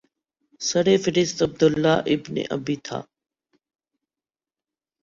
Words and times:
سر 0.61 0.85
فہرست 1.03 1.37
Abdullah 1.43 1.95
ibn 2.13 2.35
Ubayy 2.55 2.75
تھا 2.85 2.99